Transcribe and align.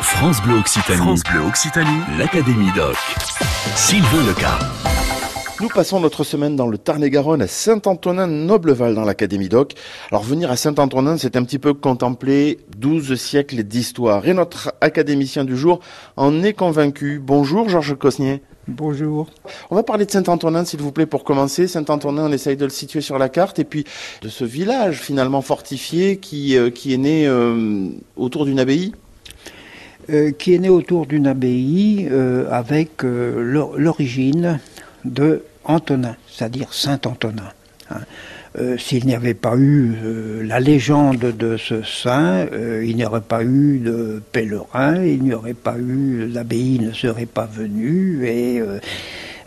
France 0.00 0.40
Bleu 0.42 0.54
Occitanie. 0.58 0.98
France 0.98 1.22
Bleu 1.24 1.40
Occitanie. 1.40 2.00
L'Académie 2.18 2.70
Doc. 2.76 2.96
Sylvain 3.74 4.26
Leca. 4.26 4.58
Nous 5.60 5.68
passons 5.68 5.98
notre 5.98 6.22
semaine 6.22 6.54
dans 6.54 6.68
le 6.68 6.78
Tarn-et-Garonne 6.78 7.42
à 7.42 7.48
Saint-Antonin-Nobleval 7.48 8.94
dans 8.94 9.04
l'Académie 9.04 9.48
Doc. 9.48 9.74
Alors 10.12 10.22
venir 10.22 10.52
à 10.52 10.56
Saint-Antonin, 10.56 11.18
c'est 11.18 11.36
un 11.36 11.42
petit 11.42 11.58
peu 11.58 11.74
contempler 11.74 12.60
12 12.76 13.16
siècles 13.16 13.64
d'histoire. 13.64 14.26
Et 14.28 14.34
notre 14.34 14.72
académicien 14.80 15.44
du 15.44 15.56
jour 15.56 15.80
en 16.16 16.44
est 16.44 16.52
convaincu. 16.52 17.20
Bonjour 17.20 17.68
Georges 17.68 17.98
Cosnier. 17.98 18.42
Bonjour. 18.68 19.26
On 19.70 19.74
va 19.74 19.82
parler 19.82 20.06
de 20.06 20.10
Saint-Antonin, 20.10 20.64
s'il 20.64 20.80
vous 20.80 20.92
plaît, 20.92 21.06
pour 21.06 21.24
commencer. 21.24 21.66
Saint-Antonin, 21.66 22.26
on 22.26 22.32
essaye 22.32 22.56
de 22.56 22.64
le 22.64 22.70
situer 22.70 23.00
sur 23.00 23.18
la 23.18 23.28
carte, 23.28 23.58
et 23.58 23.64
puis 23.64 23.84
de 24.22 24.28
ce 24.28 24.44
village 24.44 25.00
finalement 25.00 25.40
fortifié 25.40 26.18
qui, 26.18 26.56
euh, 26.56 26.70
qui 26.70 26.94
est 26.94 26.98
né 26.98 27.26
euh, 27.26 27.88
autour 28.16 28.44
d'une 28.44 28.60
abbaye. 28.60 28.92
Euh, 30.10 30.30
qui 30.30 30.54
est 30.54 30.58
né 30.58 30.70
autour 30.70 31.04
d'une 31.04 31.26
abbaye 31.26 32.08
euh, 32.10 32.48
avec 32.50 33.04
euh, 33.04 33.74
l'origine 33.76 34.58
de 35.04 35.42
Antonin, 35.64 36.16
c'est-à-dire 36.26 36.72
Saint 36.72 36.98
Antonin. 37.04 37.52
hein. 37.90 38.00
S'il 38.78 39.06
n'y 39.06 39.14
avait 39.14 39.34
pas 39.34 39.54
eu 39.56 39.92
la 40.42 40.58
légende 40.58 41.18
de 41.18 41.56
ce 41.56 41.82
saint, 41.82 42.46
il 42.82 42.96
n'y 42.96 43.04
aurait 43.04 43.20
pas 43.20 43.44
eu 43.44 43.78
de 43.78 44.20
pèlerins, 44.32 45.04
il 45.04 45.22
n'y 45.22 45.32
aurait 45.32 45.54
pas 45.54 45.76
eu, 45.78 46.26
l'abbaye 46.26 46.80
ne 46.80 46.90
serait 46.90 47.26
pas 47.26 47.46
venue, 47.46 48.26
et 48.26 48.60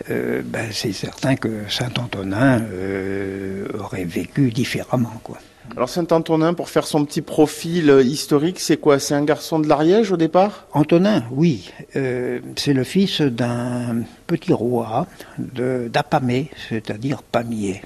euh, 0.09 0.41
ben, 0.43 0.69
c'est 0.71 0.93
certain 0.93 1.35
que 1.35 1.69
Saint 1.69 1.93
Antonin 1.97 2.61
euh, 2.61 3.67
aurait 3.79 4.05
vécu 4.05 4.51
différemment. 4.51 5.13
Quoi. 5.23 5.37
Alors 5.77 5.87
Saint-Antonin, 5.89 6.53
pour 6.53 6.69
faire 6.69 6.85
son 6.85 7.05
petit 7.05 7.21
profil 7.21 7.89
euh, 7.89 8.03
historique, 8.03 8.59
c'est 8.59 8.77
quoi? 8.77 8.99
C'est 8.99 9.13
un 9.13 9.23
garçon 9.23 9.59
de 9.59 9.67
l'Ariège 9.69 10.11
au 10.11 10.17
départ? 10.17 10.67
Antonin, 10.73 11.23
oui, 11.31 11.71
euh, 11.95 12.39
c'est 12.57 12.73
le 12.73 12.83
fils 12.83 13.21
d'un 13.21 14.03
petit 14.27 14.51
roi 14.51 15.07
d'Apamée, 15.37 16.49
c'est-à-dire 16.67 17.23
Pamiers, 17.23 17.83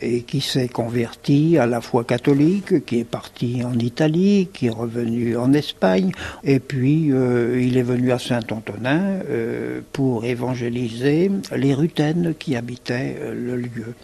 et 0.00 0.22
qui 0.22 0.40
s'est 0.40 0.68
converti 0.68 1.58
à 1.58 1.66
la 1.66 1.80
foi 1.80 2.04
catholique, 2.04 2.84
qui 2.84 3.00
est 3.00 3.04
parti 3.04 3.62
en 3.64 3.78
Italie, 3.78 4.48
qui 4.52 4.66
est 4.66 4.70
revenu 4.70 5.36
en 5.36 5.52
Espagne, 5.52 6.12
et 6.44 6.60
puis 6.60 7.12
euh, 7.12 7.60
il 7.60 7.76
est 7.76 7.82
venu 7.82 8.12
à 8.12 8.18
Saint-Antonin 8.18 9.20
euh, 9.28 9.80
pour 9.92 10.24
évangéliser 10.24 11.30
les 11.54 11.74
rutaines 11.74 12.34
qui 12.38 12.56
habitaient 12.56 13.16
euh, 13.20 13.34
le 13.34 13.56
lieu. 13.56 13.94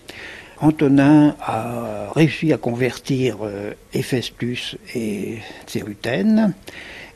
Antonin 0.61 1.35
a 1.41 2.13
réussi 2.15 2.53
à 2.53 2.57
convertir 2.57 3.39
Héphaestus 3.93 4.77
et 4.95 5.39
ses 5.67 5.83
rutaines, 5.83 6.55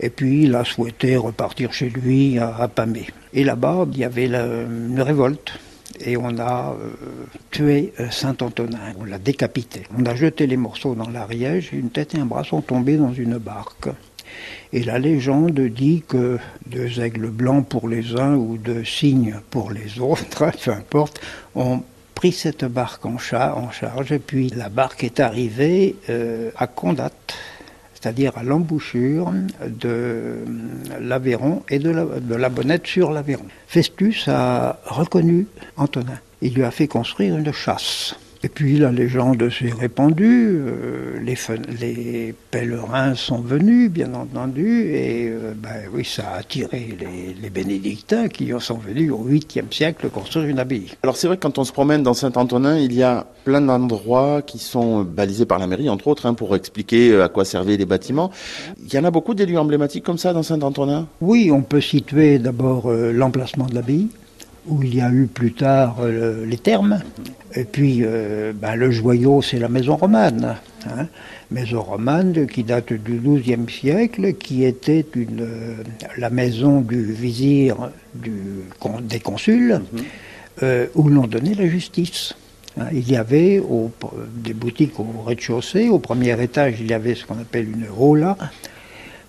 et 0.00 0.10
puis 0.10 0.42
il 0.44 0.54
a 0.56 0.64
souhaité 0.64 1.16
repartir 1.16 1.72
chez 1.72 1.88
lui 1.88 2.40
à, 2.40 2.56
à 2.56 2.66
Pamée. 2.66 3.06
Et 3.32 3.44
là-bas, 3.44 3.86
il 3.92 3.98
y 3.98 4.04
avait 4.04 4.26
une 4.26 5.00
révolte. 5.00 5.60
Et 6.00 6.16
on 6.16 6.38
a 6.38 6.74
euh, 6.80 6.90
tué 7.50 7.92
euh, 8.00 8.10
Saint-Antonin, 8.10 8.78
on 8.98 9.04
l'a 9.04 9.18
décapité. 9.18 9.82
On 9.98 10.04
a 10.06 10.14
jeté 10.14 10.46
les 10.46 10.56
morceaux 10.56 10.94
dans 10.94 11.08
l'Ariège, 11.08 11.70
une 11.72 11.90
tête 11.90 12.14
et 12.14 12.18
un 12.18 12.26
bras 12.26 12.44
sont 12.44 12.60
tombés 12.60 12.96
dans 12.96 13.12
une 13.12 13.38
barque. 13.38 13.88
Et 14.72 14.82
la 14.82 14.98
légende 14.98 15.58
dit 15.60 16.02
que 16.06 16.38
deux 16.66 17.00
aigles 17.00 17.28
blancs 17.30 17.66
pour 17.66 17.88
les 17.88 18.16
uns 18.16 18.34
ou 18.34 18.58
deux 18.58 18.84
cygnes 18.84 19.36
pour 19.50 19.70
les 19.70 19.98
autres, 20.00 20.50
peu 20.64 20.70
importe, 20.72 21.20
ont 21.54 21.82
pris 22.14 22.32
cette 22.32 22.64
barque 22.64 23.06
en, 23.06 23.18
cha- 23.18 23.54
en 23.56 23.70
charge. 23.70 24.12
Et 24.12 24.18
puis 24.18 24.48
la 24.50 24.68
barque 24.68 25.04
est 25.04 25.20
arrivée 25.20 25.96
euh, 26.10 26.50
à 26.56 26.66
Condat, 26.66 27.10
c'est-à-dire 28.06 28.38
à 28.38 28.44
l'embouchure 28.44 29.32
de 29.66 30.36
l'Aveyron 31.00 31.64
et 31.68 31.80
de 31.80 31.90
la, 31.90 32.04
de 32.04 32.34
la 32.36 32.48
Bonnette 32.48 32.86
sur 32.86 33.10
l'Aveyron. 33.10 33.46
Festus 33.66 34.28
a 34.28 34.78
reconnu 34.84 35.48
Antonin. 35.76 36.20
Il 36.40 36.54
lui 36.54 36.62
a 36.62 36.70
fait 36.70 36.86
construire 36.86 37.36
une 37.36 37.52
chasse. 37.52 38.14
Et 38.46 38.48
puis 38.48 38.78
la 38.78 38.92
légende 38.92 39.50
s'est 39.50 39.72
répandue, 39.76 40.60
euh, 40.60 41.18
les, 41.20 41.34
les 41.80 42.32
pèlerins 42.52 43.16
sont 43.16 43.40
venus, 43.40 43.90
bien 43.90 44.14
entendu, 44.14 44.92
et 44.94 45.28
euh, 45.30 45.52
ben 45.56 45.88
oui, 45.92 46.04
ça 46.04 46.28
a 46.28 46.38
attiré 46.38 46.96
les, 46.96 47.34
les 47.42 47.50
bénédictins 47.50 48.28
qui 48.28 48.52
sont 48.60 48.78
venus 48.78 49.10
au 49.10 49.28
8e 49.28 49.72
siècle 49.72 50.08
construire 50.10 50.46
une 50.46 50.60
abbaye. 50.60 50.92
Alors 51.02 51.16
c'est 51.16 51.26
vrai 51.26 51.38
que 51.38 51.42
quand 51.42 51.58
on 51.58 51.64
se 51.64 51.72
promène 51.72 52.04
dans 52.04 52.14
Saint-Antonin, 52.14 52.78
il 52.78 52.94
y 52.94 53.02
a 53.02 53.26
plein 53.42 53.60
d'endroits 53.60 54.42
qui 54.42 54.60
sont 54.60 55.02
balisés 55.02 55.44
par 55.44 55.58
la 55.58 55.66
mairie, 55.66 55.88
entre 55.88 56.06
autres, 56.06 56.26
hein, 56.26 56.34
pour 56.34 56.54
expliquer 56.54 57.10
euh, 57.10 57.24
à 57.24 57.28
quoi 57.28 57.44
servaient 57.44 57.76
les 57.76 57.84
bâtiments. 57.84 58.30
Il 58.80 58.94
y 58.94 58.96
en 58.96 59.02
a 59.02 59.10
beaucoup 59.10 59.34
des 59.34 59.46
lieux 59.46 59.58
emblématiques 59.58 60.04
comme 60.04 60.18
ça 60.18 60.32
dans 60.32 60.44
Saint-Antonin? 60.44 61.08
Oui, 61.20 61.50
on 61.50 61.62
peut 61.62 61.80
situer 61.80 62.38
d'abord 62.38 62.92
euh, 62.92 63.10
l'emplacement 63.10 63.66
de 63.66 63.74
l'abbaye, 63.74 64.06
où 64.68 64.82
il 64.82 64.94
y 64.94 65.00
a 65.00 65.10
eu 65.10 65.26
plus 65.26 65.52
tard 65.52 65.96
euh, 66.00 66.44
les 66.46 66.58
thermes. 66.58 67.00
Et 67.54 67.64
puis, 67.64 68.00
euh, 68.02 68.52
ben, 68.54 68.74
le 68.74 68.90
joyau, 68.90 69.40
c'est 69.42 69.58
la 69.58 69.68
maison 69.68 69.96
romane. 69.96 70.56
hein. 70.86 71.06
maison 71.50 71.80
romane 71.82 72.46
qui 72.46 72.64
date 72.64 72.92
du 72.92 73.18
XIIe 73.18 73.66
siècle, 73.70 74.34
qui 74.34 74.64
était 74.64 75.06
une, 75.14 75.40
euh, 75.40 75.74
la 76.18 76.30
maison 76.30 76.80
du 76.80 77.02
vizir 77.12 77.90
du, 78.14 78.32
con- 78.80 79.00
des 79.00 79.20
consuls, 79.20 79.80
euh, 80.62 80.86
où 80.94 81.08
l'on 81.08 81.26
donnait 81.26 81.54
la 81.54 81.66
justice. 81.68 82.34
Hein, 82.78 82.86
Il 82.92 83.10
y 83.10 83.16
avait 83.16 83.58
au- 83.58 83.90
des 84.44 84.52
boutiques 84.52 84.98
au 85.00 85.06
rez-de-chaussée. 85.24 85.88
Au 85.88 85.98
premier 85.98 86.40
étage, 86.42 86.74
il 86.80 86.88
y 86.90 86.94
avait 86.94 87.14
ce 87.14 87.24
qu'on 87.24 87.38
appelle 87.40 87.68
une 87.70 87.86
hola, 87.98 88.36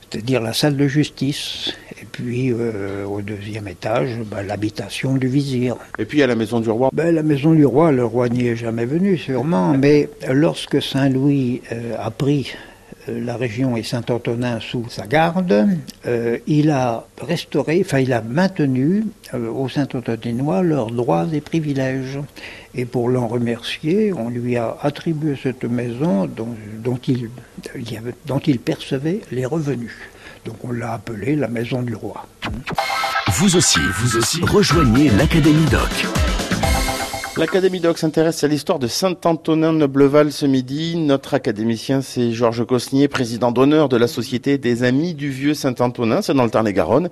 c'est-à-dire 0.09 0.41
la 0.41 0.53
salle 0.53 0.75
de 0.75 0.87
justice. 0.87 1.73
Et 2.01 2.05
puis 2.05 2.51
euh, 2.51 3.05
au 3.05 3.21
deuxième 3.21 3.67
étage, 3.67 4.19
ben, 4.25 4.43
l'habitation 4.43 5.15
du 5.15 5.27
vizir. 5.27 5.75
Et 5.97 6.05
puis 6.05 6.21
a 6.21 6.27
la 6.27 6.35
maison 6.35 6.59
du 6.59 6.69
roi. 6.69 6.89
Ben, 6.93 7.13
la 7.13 7.23
maison 7.23 7.53
du 7.53 7.65
roi, 7.65 7.91
le 7.91 8.05
roi 8.05 8.29
n'y 8.29 8.47
est 8.47 8.55
jamais 8.55 8.85
venu 8.85 9.17
sûrement, 9.17 9.75
mais 9.77 10.09
lorsque 10.29 10.81
Saint-Louis 10.81 11.61
euh, 11.71 11.95
a 11.97 12.11
pris 12.11 12.53
euh, 13.09 13.23
la 13.23 13.37
région 13.37 13.77
et 13.77 13.83
Saint-Antonin 13.83 14.59
sous 14.59 14.85
sa 14.89 15.07
garde, 15.07 15.67
euh, 16.05 16.37
il 16.47 16.69
a 16.69 17.05
restauré, 17.21 17.81
enfin 17.85 17.99
il 17.99 18.13
a 18.13 18.21
maintenu 18.21 19.05
euh, 19.33 19.49
aux 19.49 19.69
Saint-Antoninois 19.69 20.61
leurs 20.61 20.91
droits 20.91 21.27
et 21.31 21.41
privilèges. 21.41 22.19
Et 22.75 22.85
pour 22.85 23.09
l'en 23.09 23.27
remercier, 23.27 24.13
on 24.13 24.29
lui 24.29 24.57
a 24.57 24.77
attribué 24.81 25.35
cette 25.41 25.63
maison 25.63 26.25
dont, 26.25 26.55
dont 26.83 26.99
il, 27.07 27.29
dont 28.25 28.39
il 28.39 28.59
percevait 28.59 29.21
les 29.31 29.45
revenus. 29.45 29.95
Donc 30.47 30.55
on 30.63 30.71
l'a 30.71 30.93
appelée 30.93 31.35
la 31.35 31.49
maison 31.49 31.81
du 31.81 31.93
roi. 31.93 32.25
Vous 33.33 33.57
aussi, 33.57 33.79
vous 33.99 34.15
aussi, 34.15 34.39
rejoignez 34.41 35.09
l'Académie 35.09 35.65
Doc. 35.69 35.89
L'Académie 37.35 37.81
Doc 37.81 37.97
s'intéresse 37.97 38.45
à 38.45 38.47
l'histoire 38.47 38.79
de 38.79 38.87
Saint-Antonin-Nobleval 38.87 40.31
ce 40.31 40.45
midi. 40.45 40.95
Notre 40.95 41.33
académicien, 41.33 42.01
c'est 42.01 42.31
Georges 42.31 42.65
Cosnier, 42.65 43.09
président 43.09 43.51
d'honneur 43.51 43.89
de 43.89 43.97
la 43.97 44.07
Société 44.07 44.57
des 44.57 44.83
Amis 44.83 45.13
du 45.15 45.29
Vieux 45.29 45.53
Saint-Antonin, 45.53 46.21
c'est 46.21 46.33
dans 46.33 46.45
le 46.45 46.49
Tarn-et-Garonne. 46.49 47.09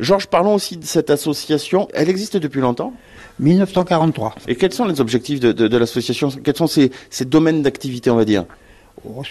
Georges, 0.00 0.26
parlons 0.26 0.54
aussi 0.54 0.76
de 0.76 0.84
cette 0.84 1.10
association. 1.10 1.86
Elle 1.94 2.10
existe 2.10 2.36
depuis 2.36 2.60
longtemps? 2.60 2.92
1943. 3.38 4.34
Et 4.48 4.56
quels 4.56 4.72
sont 4.72 4.84
les 4.86 5.00
objectifs 5.00 5.38
de, 5.38 5.52
de- 5.52 5.68
de 5.68 5.76
l'association? 5.76 6.28
Quels 6.42 6.56
sont 6.56 6.66
ses, 6.66 6.90
ses 7.08 7.24
domaines 7.24 7.62
d'activité, 7.62 8.10
on 8.10 8.16
va 8.16 8.24
dire? 8.24 8.44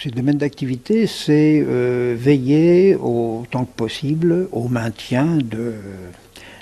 Ces 0.00 0.10
domaines 0.10 0.38
d'activité, 0.38 1.06
c'est 1.06 1.64
euh, 1.66 2.14
veiller 2.18 2.96
autant 2.96 3.64
que 3.64 3.76
possible 3.76 4.48
au 4.52 4.68
maintien 4.68 5.38
de, 5.38 5.74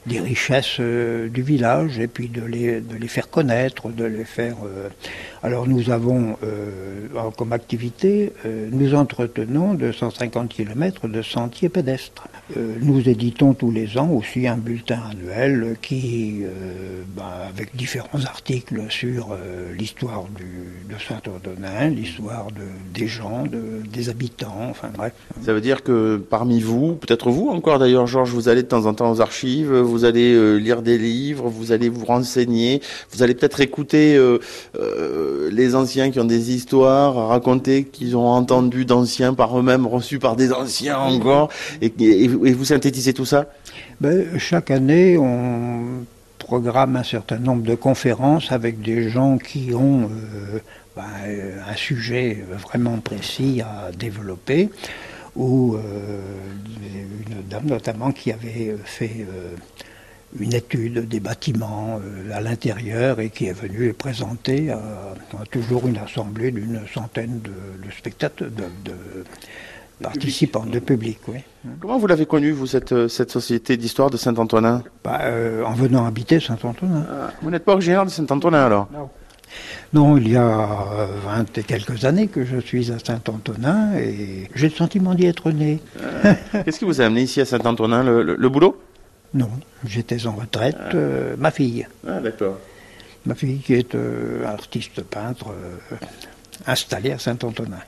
des 0.07 0.19
richesses 0.21 0.77
euh, 0.81 1.29
du 1.29 1.43
village 1.43 1.99
et 1.99 2.09
puis 2.09 2.29
de 2.29 2.43
les, 2.43 2.81
de 2.81 2.97
les 2.97 3.09
faire 3.09 3.31
connaître, 3.31 3.89
de 3.91 4.05
les 4.05 4.25
faire. 4.25 4.57
euh, 4.65 4.89
Alors 5.43 5.67
nous 5.69 5.91
avons 5.91 6.37
euh, 6.45 7.07
comme 7.37 7.53
activité, 7.53 8.33
nous 8.71 8.95
entretenons 8.95 9.75
250 9.75 10.49
km 10.49 11.09
de 11.09 11.23
sentiers 11.23 11.69
pédestres. 11.69 12.27
Nous 12.81 13.09
éditons 13.09 13.55
tous 13.55 13.71
les 13.71 13.97
ans 13.99 14.11
aussi 14.11 14.47
un 14.47 14.57
bulletin 14.57 15.01
annuel 15.11 15.77
qui, 15.81 16.43
ben, 17.17 17.23
avec 17.49 17.75
différents 17.77 18.25
articles 18.27 18.83
sur 18.91 19.37
l'histoire 19.79 20.25
de 20.39 20.95
Saint-Antonin, 21.09 21.89
l'histoire 21.91 22.47
de- 22.49 22.99
des 22.99 23.07
gens, 23.07 23.45
de- 23.45 23.83
des 23.91 24.09
habitants, 24.09 24.67
enfin 24.71 24.91
bref. 24.97 25.13
Ça 25.43 25.53
veut 25.53 25.61
dire 25.61 25.83
que 25.83 26.17
parmi 26.31 26.61
vous, 26.61 26.95
peut-être 26.97 27.31
vous 27.31 27.49
encore 27.49 27.79
d'ailleurs, 27.79 28.07
Georges, 28.07 28.31
vous 28.33 28.49
allez 28.49 28.63
de 28.63 28.69
temps 28.69 28.87
en 28.87 28.95
temps 28.95 29.11
aux 29.11 29.21
archives, 29.21 29.73
allez 30.05 30.35
euh, 30.35 30.57
lire 30.57 30.83
des 30.83 30.99
livres, 30.99 31.49
vous 31.49 31.73
allez 31.73 31.89
vous 31.89 32.05
renseigner, 32.05 32.81
vous 33.11 33.23
allez 33.23 33.35
peut-être 33.35 33.61
écouter 33.61 34.17
euh, 34.17 34.39
euh, 34.79 35.51
les 35.53 35.75
anciens 35.75 36.11
qui 36.11 36.21
ont 36.21 36.25
des 36.25 36.53
histoires 36.53 37.19
à 37.19 37.27
raconter, 37.27 37.85
qu'ils 37.85 38.17
ont 38.17 38.29
entendu 38.29 38.85
d'anciens 38.85 39.35
par 39.35 39.59
eux-mêmes, 39.59 39.87
reçus 39.87 40.19
par 40.19 40.37
des 40.37 40.53
anciens 40.53 40.99
encore, 40.99 41.51
et, 41.81 41.93
vous 42.29 42.65
synthétisez 42.65 43.13
tout 43.13 43.25
ça? 43.25 43.47
Ben, 44.01 44.39
chaque 44.39 44.71
année, 44.71 45.17
on 45.19 46.05
programme 46.39 46.97
un 46.97 47.05
certain 47.05 47.39
nombre 47.39 47.63
de 47.63 47.75
conférences 47.75 48.53
avec 48.53 48.83
des 48.83 49.09
gens 49.09 49.39
qui 49.39 49.73
ont 49.75 50.11
ben, 50.97 51.03
un 51.69 51.77
sujet 51.77 52.45
vraiment 52.69 52.99
précis 52.99 53.63
à 53.63 53.91
développer 53.93 54.69
ou 55.37 55.75
euh, 55.75 55.81
une 57.27 57.43
dame 57.49 57.67
notamment 57.67 58.13
qui 58.13 58.33
avait 58.33 58.77
fait 58.85 59.27
une 60.39 60.55
étude 60.55 61.09
des 61.09 61.21
bâtiments 61.21 62.01
à 62.33 62.41
l'intérieur 62.41 63.21
et 63.21 63.31
qui 63.31 63.47
est 63.47 63.53
venue 63.53 63.93
présenter 63.93 64.71
à, 64.71 64.81
toujours 65.51 65.87
une 65.87 65.99
assemblée 65.99 66.51
d'une 66.51 66.81
centaine 66.93 67.41
de, 67.43 67.91
spectateurs, 67.91 68.49
de, 68.51 68.95
participants, 70.03 70.67
de 70.67 70.79
public. 70.79 71.19
Oui. 71.29 71.39
Comment 71.81 71.99
vous 71.99 72.07
l'avez 72.07 72.27
connue, 72.27 72.51
vous, 72.51 72.67
cette, 72.67 73.09
cette 73.09 73.31
société 73.31 73.77
d'histoire 73.77 74.11
de 74.11 74.17
Saint-Antonin? 74.17 74.83
Bah, 75.05 75.21
En 75.65 75.73
venant 75.73 76.07
habiter 76.07 76.41
Saint-Antonin. 76.41 77.07
Ah, 77.11 77.31
vous 77.43 77.51
n'êtes 77.51 77.65
pas 77.65 77.73
originaire 77.73 78.05
de 78.05 78.11
Saint-Antonin 78.11 78.67
alors? 78.67 78.89
Non. 78.93 79.09
Non, 79.93 80.17
il 80.17 80.29
y 80.31 80.37
a 80.37 81.07
vingt 81.25 81.59
et 81.59 81.63
quelques 81.63 82.05
années 82.05 82.29
que 82.29 82.45
je 82.45 82.59
suis 82.59 82.91
à 82.91 82.99
Saint-Antonin 82.99 83.95
et 83.97 84.49
j'ai 84.55 84.69
le 84.69 84.75
sentiment 84.75 85.15
d'y 85.15 85.27
être 85.27 85.51
né. 85.51 85.81
Euh, 86.01 86.33
qu'est-ce 86.65 86.79
qui 86.79 86.85
vous 86.85 87.01
a 87.01 87.05
amené 87.05 87.23
ici 87.23 87.41
à 87.41 87.45
Saint-Antonin 87.45 88.03
le, 88.03 88.49
boulot? 88.49 88.81
Non, 89.35 89.51
j'étais 89.85 90.27
en 90.27 90.33
retraite. 90.33 90.77
Ah. 90.79 90.95
Euh, 90.95 91.35
ma 91.39 91.51
fille. 91.51 91.87
Ah, 92.07 92.21
d'accord. 92.21 92.59
Ma 93.27 93.35
fille 93.35 93.59
qui 93.59 93.75
est 93.75 93.95
euh, 93.95 94.45
artiste 94.47 95.03
peintre 95.03 95.55
installée 96.67 97.13
à 97.13 97.19
Saint-Antonin. 97.19 97.79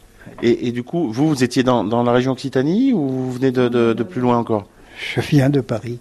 Et, 0.43 0.73
du 0.73 0.83
coup, 0.83 1.13
vous, 1.13 1.29
vous 1.29 1.45
étiez 1.45 1.63
dans, 1.63 2.03
la 2.03 2.13
région 2.13 2.33
Occitanie 2.33 2.95
ou 2.95 3.09
vous 3.09 3.33
venez 3.33 3.51
de, 3.51 3.69
de 3.69 4.03
plus 4.03 4.23
loin 4.23 4.39
encore? 4.39 4.67
Je 4.97 5.21
viens 5.21 5.51
de 5.51 5.61
Paris. 5.61 5.99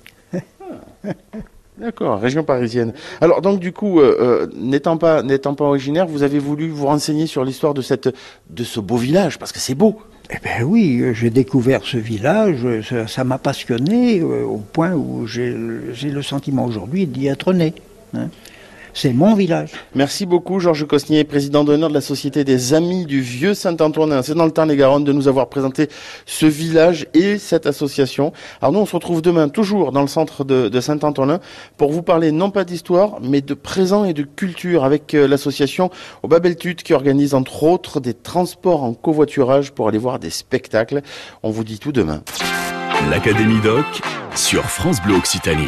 D'accord, 1.77 2.19
région 2.19 2.43
parisienne. 2.43 2.93
Alors 3.19 3.41
donc 3.41 3.59
du 3.59 3.71
coup, 3.71 3.99
euh, 3.99 4.15
euh, 4.19 4.47
n'étant 4.55 4.97
pas 4.97 5.23
n'étant 5.23 5.55
pas 5.55 5.65
originaire, 5.65 6.05
vous 6.05 6.21
avez 6.21 6.37
voulu 6.37 6.69
vous 6.69 6.85
renseigner 6.85 7.25
sur 7.25 7.43
l'histoire 7.43 7.73
de 7.73 7.81
ce 7.81 8.79
beau 8.79 8.97
village 8.97 9.39
parce 9.39 9.51
que 9.51 9.59
c'est 9.59 9.73
beau. 9.73 9.99
Eh 10.29 10.37
bien 10.41 10.65
oui, 10.65 11.03
j'ai 11.13 11.29
découvert 11.29 11.83
ce 11.83 11.97
village, 11.97 12.65
ça 13.07 13.23
m'a 13.23 13.37
passionné 13.37 14.21
euh, 14.21 14.43
au 14.45 14.57
point 14.57 14.93
où 14.93 15.25
j'ai 15.25 15.51
le 15.51 16.21
sentiment 16.21 16.65
aujourd'hui 16.65 17.07
d'y 17.07 17.27
être 17.27 17.53
né. 17.53 17.73
Hein. 18.15 18.29
C'est 18.93 19.11
mon 19.11 19.33
village. 19.33 19.71
Merci 19.95 20.27
beaucoup, 20.27 20.59
Georges 20.59 20.85
Cosnier, 20.85 21.23
président 21.23 21.63
d'honneur 21.63 21.89
de 21.89 21.93
la 21.95 22.01
Société 22.01 22.43
des 22.43 22.75
Amis 22.75 23.05
du 23.05 23.21
Vieux 23.21 23.55
Saint-Antoine. 23.55 24.21
C'est 24.21 24.35
dans 24.35 24.45
le 24.45 24.51
Tarn-et-Garonne 24.51 25.03
de 25.03 25.11
nous 25.11 25.27
avoir 25.27 25.49
présenté 25.49 25.89
ce 26.27 26.45
village 26.45 27.07
et 27.15 27.39
cette 27.39 27.65
association. 27.65 28.33
Alors 28.61 28.71
nous, 28.71 28.79
on 28.79 28.85
se 28.85 28.95
retrouve 28.95 29.23
demain, 29.23 29.49
toujours 29.49 29.91
dans 29.91 30.01
le 30.01 30.07
centre 30.07 30.43
de, 30.43 30.79
Saint-Antonin, 30.79 31.39
pour 31.77 31.91
vous 31.91 32.03
parler 32.03 32.31
non 32.31 32.51
pas 32.51 32.65
d'histoire, 32.65 33.17
mais 33.21 33.41
de 33.41 33.55
présent 33.55 34.05
et 34.05 34.13
de 34.13 34.23
culture 34.23 34.83
avec 34.83 35.13
euh, 35.13 35.27
l'association 35.27 35.89
au 36.21 36.27
Babeltut 36.27 36.75
qui 36.75 36.93
organise 36.93 37.33
entre 37.33 37.63
autres 37.63 37.99
des 37.99 38.13
transports 38.13 38.83
en 38.83 38.93
covoiturage 38.93 39.71
pour 39.71 39.87
aller 39.87 39.97
voir 39.97 40.19
des 40.19 40.29
spectacles. 40.29 41.01
On 41.41 41.49
vous 41.49 41.63
dit 41.63 41.79
tout 41.79 41.91
demain. 41.91 42.21
L'Académie 43.09 43.61
Doc 43.61 43.85
sur 44.35 44.63
France 44.65 45.01
Bleu 45.01 45.15
Occitanie. 45.15 45.63